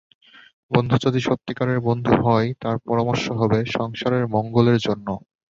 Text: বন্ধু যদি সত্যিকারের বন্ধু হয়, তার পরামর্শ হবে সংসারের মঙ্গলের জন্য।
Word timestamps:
বন্ধু 0.71 0.95
যদি 1.05 1.19
সত্যিকারের 1.21 1.79
বন্ধু 1.87 2.13
হয়, 2.25 2.47
তার 2.61 2.75
পরামর্শ 2.87 3.25
হবে 3.39 3.59
সংসারের 3.71 4.23
মঙ্গলের 4.35 4.77
জন্য। 4.79 5.07